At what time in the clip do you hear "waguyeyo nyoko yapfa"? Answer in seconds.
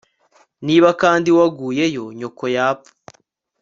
1.37-2.93